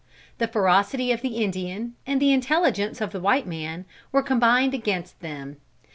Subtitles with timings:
[0.39, 5.19] The ferocity of the Indian, and the intelligence of the white man, were combined against
[5.19, 5.57] them.